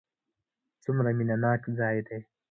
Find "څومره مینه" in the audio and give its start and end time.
0.83-1.35